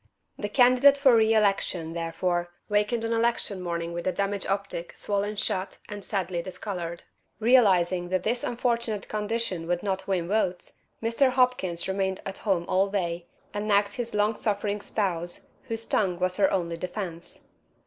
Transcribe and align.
The 0.35 0.49
candidate 0.49 0.97
for 0.97 1.15
re 1.15 1.31
election, 1.31 1.93
therefore, 1.93 2.49
wakened 2.67 3.05
on 3.05 3.13
election 3.13 3.61
morning 3.61 3.93
with 3.93 4.05
the 4.05 4.11
damaged 4.11 4.47
optic 4.47 4.97
swollen 4.97 5.35
shut 5.35 5.77
and 5.87 6.03
sadly 6.03 6.41
discolored. 6.41 7.03
Realizing 7.39 8.09
that 8.09 8.23
this 8.23 8.43
unfortunate 8.43 9.07
condition 9.07 9.67
would 9.67 9.83
not 9.83 10.07
win 10.07 10.27
votes, 10.27 10.79
Mr. 11.03 11.29
Hopkins 11.29 11.87
remained 11.87 12.19
at 12.25 12.39
home 12.39 12.65
all 12.67 12.87
day 12.87 13.27
and 13.53 13.67
nagged 13.67 13.93
his 13.93 14.15
long 14.15 14.35
suffering 14.35 14.81
spouse, 14.81 15.41
whose 15.67 15.85
tongue 15.85 16.17
was 16.17 16.37
her 16.37 16.51
only 16.51 16.77
defence. 16.77 17.41